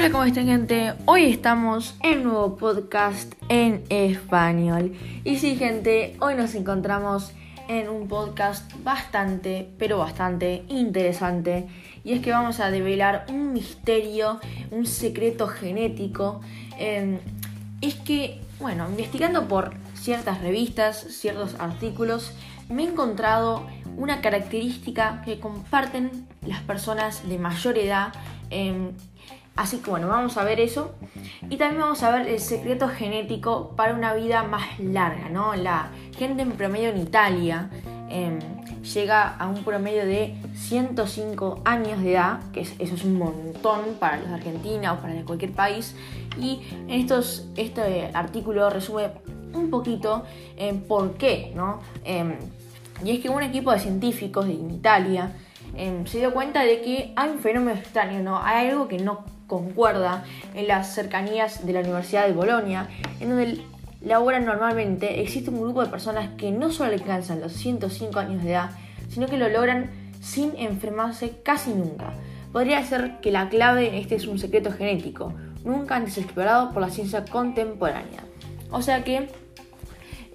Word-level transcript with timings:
Hola, 0.00 0.12
¿cómo 0.12 0.24
están 0.24 0.46
gente? 0.46 0.94
Hoy 1.04 1.24
estamos 1.24 1.94
en 2.02 2.24
nuevo 2.24 2.56
podcast 2.56 3.34
en 3.50 3.84
español. 3.90 4.94
Y 5.24 5.36
sí, 5.36 5.56
gente, 5.56 6.16
hoy 6.20 6.36
nos 6.36 6.54
encontramos 6.54 7.32
en 7.68 7.90
un 7.90 8.08
podcast 8.08 8.72
bastante, 8.82 9.68
pero 9.78 9.98
bastante 9.98 10.64
interesante. 10.68 11.66
Y 12.02 12.14
es 12.14 12.22
que 12.22 12.30
vamos 12.30 12.60
a 12.60 12.70
develar 12.70 13.26
un 13.28 13.52
misterio, 13.52 14.40
un 14.70 14.86
secreto 14.86 15.48
genético. 15.48 16.40
Em, 16.78 17.18
es 17.82 17.96
que, 17.96 18.40
bueno, 18.58 18.88
investigando 18.88 19.48
por 19.48 19.74
ciertas 19.92 20.40
revistas, 20.40 20.96
ciertos 21.10 21.56
artículos, 21.58 22.32
me 22.70 22.84
he 22.84 22.86
encontrado 22.86 23.66
una 23.98 24.22
característica 24.22 25.20
que 25.26 25.40
comparten 25.40 26.26
las 26.40 26.62
personas 26.62 27.28
de 27.28 27.38
mayor 27.38 27.76
edad. 27.76 28.14
Em, 28.48 28.92
Así 29.56 29.78
que 29.78 29.90
bueno, 29.90 30.08
vamos 30.08 30.36
a 30.36 30.44
ver 30.44 30.60
eso. 30.60 30.94
Y 31.48 31.56
también 31.56 31.82
vamos 31.82 32.02
a 32.02 32.10
ver 32.10 32.28
el 32.28 32.40
secreto 32.40 32.88
genético 32.88 33.74
para 33.76 33.94
una 33.94 34.14
vida 34.14 34.42
más 34.42 34.78
larga, 34.78 35.28
¿no? 35.28 35.54
La 35.54 35.90
gente 36.16 36.42
en 36.42 36.52
promedio 36.52 36.90
en 36.90 36.98
Italia 36.98 37.68
em, 38.08 38.38
llega 38.82 39.36
a 39.36 39.48
un 39.48 39.62
promedio 39.62 40.06
de 40.06 40.34
105 40.54 41.62
años 41.64 42.00
de 42.02 42.12
edad, 42.12 42.40
que 42.52 42.60
eso 42.60 42.74
es 42.78 43.04
un 43.04 43.18
montón 43.18 43.96
para 43.98 44.16
los 44.18 44.28
de 44.28 44.34
Argentina 44.34 44.94
o 44.94 45.00
para 45.00 45.14
cualquier 45.24 45.52
país. 45.52 45.94
Y 46.40 46.60
en 46.88 46.90
estos, 46.90 47.48
este 47.56 48.10
artículo 48.14 48.70
resume 48.70 49.10
un 49.52 49.68
poquito 49.68 50.24
em, 50.56 50.80
por 50.80 51.14
qué, 51.14 51.52
¿no? 51.54 51.80
Em, 52.04 52.36
y 53.04 53.10
es 53.10 53.20
que 53.20 53.28
un 53.28 53.42
equipo 53.42 53.72
de 53.72 53.80
científicos 53.80 54.46
en 54.46 54.70
Italia 54.70 55.32
se 56.04 56.18
dio 56.18 56.32
cuenta 56.32 56.62
de 56.62 56.82
que 56.82 57.12
hay 57.14 57.30
un 57.30 57.38
fenómeno 57.38 57.78
extraño, 57.78 58.22
¿no? 58.22 58.42
Hay 58.42 58.68
algo 58.68 58.88
que 58.88 58.98
no 58.98 59.24
concuerda 59.50 60.22
en 60.54 60.68
las 60.68 60.94
cercanías 60.94 61.66
de 61.66 61.72
la 61.72 61.80
Universidad 61.80 62.24
de 62.24 62.32
Bolonia, 62.32 62.88
en 63.18 63.30
donde 63.30 63.60
laboran 64.00 64.44
normalmente, 64.44 65.20
existe 65.20 65.50
un 65.50 65.60
grupo 65.60 65.82
de 65.82 65.90
personas 65.90 66.30
que 66.38 66.52
no 66.52 66.70
solo 66.70 66.92
alcanzan 66.92 67.40
los 67.40 67.52
105 67.54 68.20
años 68.20 68.44
de 68.44 68.52
edad, 68.52 68.70
sino 69.08 69.26
que 69.26 69.36
lo 69.36 69.48
logran 69.48 69.90
sin 70.20 70.56
enfermarse 70.56 71.42
casi 71.42 71.74
nunca. 71.74 72.12
Podría 72.52 72.84
ser 72.84 73.18
que 73.20 73.32
la 73.32 73.48
clave 73.48 73.98
este 73.98 74.14
es 74.14 74.28
un 74.28 74.38
secreto 74.38 74.70
genético, 74.70 75.34
nunca 75.64 75.96
antes 75.96 76.16
explorado 76.16 76.72
por 76.72 76.80
la 76.80 76.90
ciencia 76.90 77.24
contemporánea. 77.24 78.22
O 78.70 78.82
sea 78.82 79.02
que 79.02 79.28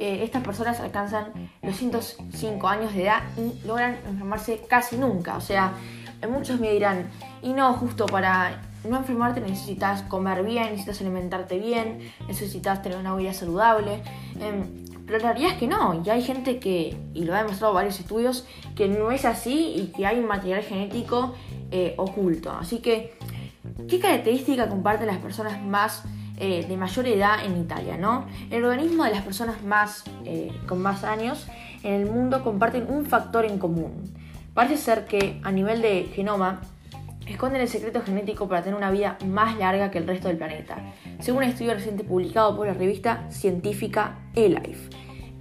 eh, 0.00 0.24
estas 0.24 0.42
personas 0.42 0.80
alcanzan 0.80 1.26
los 1.62 1.76
105 1.76 2.66
años 2.66 2.92
de 2.94 3.04
edad 3.04 3.22
y 3.38 3.64
logran 3.64 3.96
enfermarse 4.08 4.60
casi 4.68 4.96
nunca. 4.96 5.36
O 5.36 5.40
sea, 5.40 5.72
muchos 6.28 6.58
me 6.58 6.72
dirán, 6.72 7.10
y 7.42 7.52
no, 7.52 7.72
justo 7.74 8.06
para 8.06 8.73
no 8.88 8.96
enfermarte 8.96 9.40
necesitas 9.40 10.02
comer 10.02 10.44
bien, 10.44 10.64
necesitas 10.64 11.00
alimentarte 11.00 11.58
bien, 11.58 11.98
necesitas 12.26 12.82
tener 12.82 12.98
una 12.98 13.14
vida 13.14 13.32
saludable. 13.32 14.02
Em, 14.40 14.84
pero 15.06 15.18
la 15.18 15.32
realidad 15.32 15.52
es 15.52 15.58
que 15.58 15.66
no, 15.66 16.02
y 16.04 16.08
hay 16.08 16.22
gente 16.22 16.58
que, 16.58 16.96
y 17.12 17.24
lo 17.24 17.34
ha 17.34 17.42
demostrado 17.42 17.74
varios 17.74 18.00
estudios, 18.00 18.46
que 18.74 18.88
no 18.88 19.10
es 19.10 19.24
así 19.24 19.74
y 19.76 19.92
que 19.94 20.06
hay 20.06 20.20
material 20.20 20.62
genético 20.62 21.34
eh, 21.70 21.94
oculto. 21.98 22.50
Así 22.52 22.78
que, 22.78 23.18
¿qué 23.88 24.00
característica 24.00 24.68
comparten 24.68 25.06
las 25.06 25.18
personas 25.18 25.62
más 25.62 26.04
eh, 26.38 26.64
de 26.66 26.76
mayor 26.76 27.06
edad 27.06 27.44
en 27.44 27.60
Italia? 27.60 27.98
¿no? 27.98 28.26
El 28.50 28.64
organismo 28.64 29.04
de 29.04 29.10
las 29.10 29.22
personas 29.22 29.62
más, 29.62 30.04
eh, 30.24 30.50
con 30.66 30.80
más 30.80 31.04
años 31.04 31.46
en 31.82 31.92
el 31.92 32.06
mundo 32.06 32.42
comparten 32.42 32.86
un 32.88 33.04
factor 33.04 33.44
en 33.44 33.58
común. 33.58 34.14
Parece 34.54 34.78
ser 34.78 35.04
que 35.04 35.40
a 35.42 35.52
nivel 35.52 35.82
de 35.82 36.04
genoma, 36.14 36.62
esconden 37.26 37.60
el 37.60 37.68
secreto 37.68 38.02
genético 38.02 38.48
para 38.48 38.62
tener 38.62 38.76
una 38.76 38.90
vida 38.90 39.18
más 39.26 39.56
larga 39.58 39.90
que 39.90 39.98
el 39.98 40.06
resto 40.06 40.28
del 40.28 40.36
planeta, 40.36 40.94
según 41.20 41.44
un 41.44 41.50
estudio 41.50 41.74
reciente 41.74 42.04
publicado 42.04 42.56
por 42.56 42.66
la 42.66 42.74
revista 42.74 43.30
científica 43.30 44.18
eLife. 44.34 44.90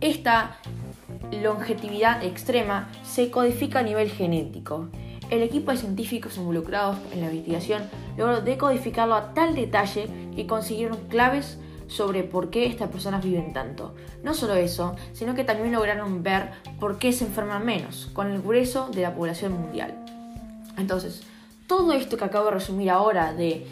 Esta 0.01 0.57
longevidad 1.31 2.23
extrema 2.23 2.89
se 3.03 3.29
codifica 3.31 3.79
a 3.79 3.83
nivel 3.83 4.09
genético. 4.09 4.89
El 5.29 5.41
equipo 5.41 5.71
de 5.71 5.77
científicos 5.77 6.37
involucrados 6.37 6.97
en 7.11 7.21
la 7.21 7.27
investigación 7.27 7.83
logró 8.17 8.41
decodificarlo 8.41 9.15
a 9.15 9.33
tal 9.33 9.55
detalle 9.55 10.07
que 10.35 10.45
consiguieron 10.45 10.97
claves 11.07 11.57
sobre 11.87 12.23
por 12.23 12.49
qué 12.49 12.65
estas 12.65 12.89
personas 12.89 13.23
viven 13.23 13.53
tanto. 13.53 13.95
No 14.23 14.33
solo 14.33 14.55
eso, 14.55 14.95
sino 15.13 15.35
que 15.35 15.43
también 15.43 15.71
lograron 15.71 16.23
ver 16.23 16.51
por 16.79 16.97
qué 16.97 17.13
se 17.13 17.25
enferman 17.25 17.65
menos, 17.65 18.09
con 18.13 18.31
el 18.31 18.41
grueso 18.41 18.89
de 18.89 19.01
la 19.01 19.15
población 19.15 19.53
mundial. 19.53 19.95
Entonces, 20.77 21.23
todo 21.75 21.91
esto 21.93 22.17
que 22.17 22.25
acabo 22.25 22.45
de 22.45 22.51
resumir 22.51 22.91
ahora 22.91 23.33
de, 23.33 23.65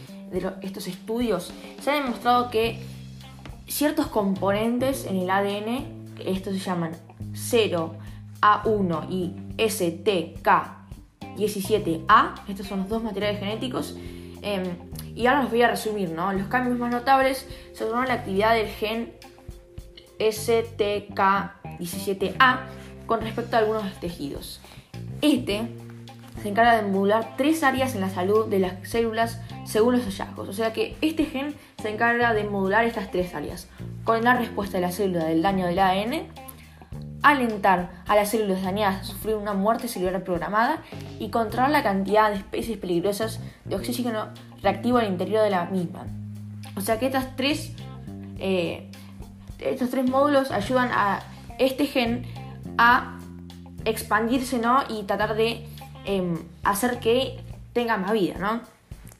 estos 0.63 0.87
estudios, 0.87 1.53
se 1.83 1.91
ha 1.91 1.93
demostrado 1.93 2.49
que 2.49 2.79
ciertos 3.67 4.07
componentes 4.07 5.05
en 5.05 5.17
el 5.17 5.29
ADN, 5.29 5.85
estos 6.25 6.53
se 6.53 6.59
llaman 6.61 6.93
0, 7.33 7.93
A1 8.41 9.05
y 9.07 9.35
STK17A, 9.57 12.33
estos 12.47 12.65
son 12.65 12.79
los 12.79 12.89
dos 12.89 13.03
materiales 13.03 13.39
genéticos, 13.39 13.95
em, 14.41 14.63
y 15.15 15.27
ahora 15.27 15.43
los 15.43 15.51
voy 15.51 15.61
a 15.61 15.67
resumir, 15.67 16.09
¿no? 16.09 16.33
Los 16.33 16.47
cambios 16.47 16.79
más 16.79 16.91
notables 16.91 17.47
son 17.75 18.07
la 18.07 18.15
actividad 18.15 18.55
del 18.55 18.69
gen 18.69 19.13
STK17A 20.17 22.61
con 23.05 23.21
respecto 23.21 23.57
a 23.57 23.59
algunos 23.59 23.93
tejidos. 23.99 24.59
Este 25.21 25.69
se 26.41 26.49
encarga 26.49 26.81
de 26.81 26.83
modular 26.83 27.35
tres 27.37 27.63
áreas 27.63 27.95
en 27.95 28.01
la 28.01 28.09
salud 28.09 28.47
de 28.47 28.59
las 28.59 28.87
células 28.87 29.39
según 29.65 29.97
los 29.97 30.05
hallazgos. 30.05 30.49
O 30.49 30.53
sea 30.53 30.73
que 30.73 30.95
este 31.01 31.25
gen 31.25 31.55
se 31.81 31.89
encarga 31.89 32.33
de 32.33 32.43
modular 32.43 32.85
estas 32.85 33.11
tres 33.11 33.33
áreas. 33.35 33.67
Coordinar 34.03 34.39
respuesta 34.39 34.77
de 34.77 34.81
la 34.81 34.91
célula 34.91 35.25
del 35.25 35.41
daño 35.41 35.67
del 35.67 35.79
ADN, 35.79 36.27
alentar 37.21 37.91
a 38.07 38.15
las 38.15 38.29
células 38.29 38.63
dañadas 38.63 39.01
a 39.01 39.03
sufrir 39.03 39.35
una 39.35 39.53
muerte 39.53 39.87
celular 39.87 40.23
programada 40.23 40.81
y 41.19 41.29
controlar 41.29 41.69
la 41.69 41.83
cantidad 41.83 42.29
de 42.29 42.37
especies 42.37 42.77
peligrosas 42.77 43.39
de 43.65 43.75
oxígeno 43.75 44.29
reactivo 44.61 44.97
al 44.97 45.07
interior 45.07 45.43
de 45.43 45.51
la 45.51 45.65
misma. 45.65 46.05
O 46.75 46.81
sea 46.81 46.97
que 46.99 47.05
estas 47.05 47.35
tres, 47.35 47.73
eh, 48.39 48.89
estos 49.59 49.89
tres 49.89 50.09
módulos 50.09 50.51
ayudan 50.51 50.89
a 50.91 51.21
este 51.59 51.85
gen 51.85 52.25
a 52.77 53.19
expandirse 53.85 54.57
¿no? 54.59 54.83
y 54.89 55.03
tratar 55.03 55.35
de 55.35 55.67
Em, 56.05 56.37
hacer 56.63 56.99
que 56.99 57.39
tenga 57.73 57.97
más 57.97 58.13
vida, 58.13 58.35
¿no? 58.39 58.61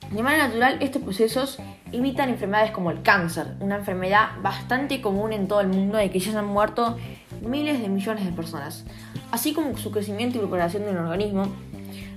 De 0.09 0.23
manera 0.23 0.47
natural, 0.47 0.77
estos 0.81 1.01
procesos 1.01 1.59
evitan 1.91 2.29
enfermedades 2.29 2.71
como 2.71 2.91
el 2.91 3.01
cáncer, 3.01 3.55
una 3.59 3.77
enfermedad 3.77 4.29
bastante 4.41 4.99
común 4.99 5.31
en 5.31 5.47
todo 5.47 5.61
el 5.61 5.67
mundo 5.67 5.97
de 5.97 6.09
que 6.09 6.19
ya 6.19 6.31
se 6.31 6.37
han 6.37 6.47
muerto 6.47 6.97
miles 7.41 7.81
de 7.81 7.87
millones 7.87 8.25
de 8.25 8.31
personas. 8.31 8.83
Así 9.31 9.53
como 9.53 9.77
su 9.77 9.91
crecimiento 9.91 10.37
y 10.37 10.41
recuperación 10.41 10.83
de 10.83 10.91
un 10.91 10.97
organismo, 10.97 11.47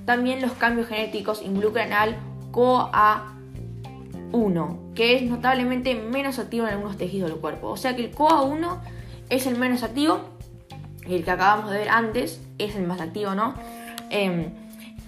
también 0.07 0.41
los 0.41 0.53
cambios 0.53 0.89
genéticos 0.89 1.43
involucran 1.43 1.93
al 1.93 2.17
COA1, 2.51 4.95
que 4.95 5.17
es 5.17 5.23
notablemente 5.23 5.95
menos 5.95 6.39
activo 6.39 6.67
en 6.67 6.73
algunos 6.73 6.97
tejidos 6.97 7.31
del 7.31 7.39
cuerpo. 7.39 7.69
O 7.69 7.77
sea 7.77 7.95
que 7.95 8.07
el 8.07 8.15
COA1 8.15 8.79
es 9.29 9.47
el 9.47 9.57
menos 9.57 9.83
activo, 9.83 10.21
y 11.07 11.17
el 11.17 11.25
que 11.25 11.31
acabamos 11.31 11.71
de 11.71 11.79
ver 11.79 11.91
antes 11.91 12.41
es 12.59 12.77
el 12.77 12.87
más 12.87 13.01
activo, 13.01 13.35
¿no? 13.35 13.55
Em, 14.11 14.53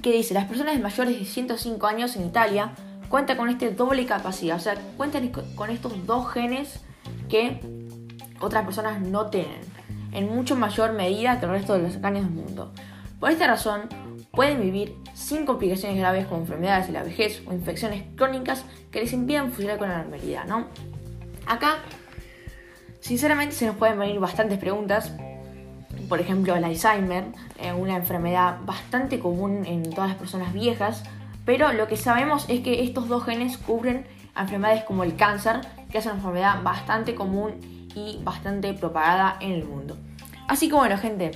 que 0.03 0.12
dice, 0.12 0.34
las 0.34 0.45
personas 0.45 0.79
mayores 0.81 1.19
de 1.19 1.25
105 1.25 1.87
años 1.87 2.17
en 2.17 2.27
Italia 2.27 2.73
cuentan 3.09 3.37
con 3.37 3.49
este 3.49 3.71
doble 3.71 4.07
capacidad, 4.07 4.57
o 4.57 4.61
sea, 4.61 4.75
cuentan 4.97 5.31
con 5.55 5.71
estos 5.71 6.07
dos 6.07 6.31
genes 6.31 6.81
que 7.29 7.61
otras 8.41 8.65
personas 8.65 9.01
no 9.01 9.27
tienen, 9.27 9.61
en 10.12 10.29
mucho 10.29 10.57
mayor 10.57 10.93
medida 10.93 11.39
que 11.41 11.47
el 11.47 11.53
resto 11.53 11.75
de 11.75 11.83
los 11.83 11.97
años 12.05 12.25
del 12.25 12.34
mundo. 12.34 12.73
Por 13.19 13.31
esta 13.31 13.47
razón, 13.47 13.83
pueden 14.33 14.60
vivir 14.60 14.95
sin 15.15 15.47
complicaciones 15.47 15.98
graves 15.98 16.27
como 16.27 16.43
enfermedades 16.43 16.89
de 16.89 16.93
la 16.93 17.03
vejez 17.03 17.43
o 17.47 17.53
infecciones 17.53 18.04
crónicas 18.16 18.65
que 18.91 19.01
les 19.01 19.13
impidan 19.13 19.51
funcionar 19.51 19.78
con 19.78 19.89
la 19.89 19.98
normalidad, 19.98 20.45
¿no? 20.47 20.66
Acá, 21.47 21.78
sinceramente, 23.01 23.54
se 23.54 23.66
nos 23.66 23.77
pueden 23.77 23.98
venir 23.98 24.19
bastantes 24.21 24.59
preguntas, 24.59 25.13
por 26.09 26.21
ejemplo, 26.21 26.55
el 26.55 26.65
Alzheimer, 26.65 27.25
eh, 27.61 27.73
una 27.73 27.97
enfermedad 27.97 28.59
bastante 28.65 29.19
común 29.19 29.65
en 29.67 29.91
todas 29.91 30.11
las 30.11 30.19
personas 30.19 30.53
viejas, 30.53 31.03
pero 31.45 31.73
lo 31.73 31.87
que 31.87 31.97
sabemos 31.97 32.47
es 32.49 32.61
que 32.61 32.83
estos 32.83 33.09
dos 33.09 33.25
genes 33.25 33.57
cubren 33.57 34.07
enfermedades 34.37 34.85
como 34.85 35.05
el 35.05 35.17
cáncer, 35.17 35.61
que 35.91 35.99
es 35.99 36.07
una 36.07 36.17
enfermedad 36.17 36.63
bastante 36.63 37.15
común 37.15 37.53
y 37.95 38.21
bastante 38.23 38.75
propagada 38.75 39.37
en 39.41 39.53
el 39.53 39.65
mundo. 39.65 39.97
Así 40.49 40.69
que 40.69 40.75
bueno, 40.75 40.99
gente, 40.99 41.31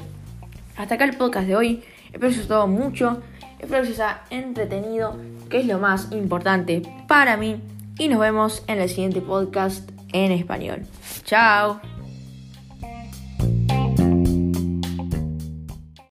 hasta 0.77 0.95
acá 0.95 1.05
el 1.05 1.17
podcast 1.17 1.47
de 1.47 1.57
hoy. 1.57 1.85
Espero 2.13 2.21
que 2.21 2.27
os 2.27 2.33
haya 2.33 2.41
gustado 2.41 2.67
mucho, 2.67 3.23
espero 3.59 3.83
que 3.83 3.93
os 3.93 4.01
haya 4.01 4.23
entretenido, 4.31 5.17
que 5.49 5.61
es 5.61 5.67
lo 5.67 5.79
más 5.79 6.11
importante 6.13 6.83
para 7.07 7.37
mí. 7.37 7.61
Y 7.99 8.09
nos 8.09 8.19
vemos 8.19 8.65
en 8.67 8.81
el 8.81 8.89
siguiente 8.89 9.21
podcast 9.21 9.91
en 10.13 10.33
español. 10.33 10.87
Chao. 11.25 11.90